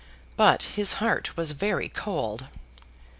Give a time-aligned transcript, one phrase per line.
[0.35, 2.47] But his heart was very cold.